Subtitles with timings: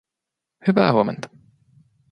[0.67, 1.29] Hyvää huomenta